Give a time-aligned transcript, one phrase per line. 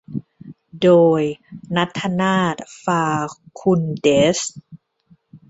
[0.83, 1.21] โดย
[1.75, 3.03] ณัฐนาถ ฟา
[3.59, 4.39] คุนเด๊ซ